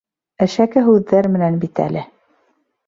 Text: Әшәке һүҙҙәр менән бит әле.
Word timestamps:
Әшәке 0.45 0.83
һүҙҙәр 0.87 1.31
менән 1.37 1.61
бит 1.67 1.87
әле. 1.89 2.09